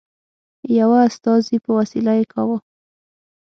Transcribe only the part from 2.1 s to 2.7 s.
یې کاوه.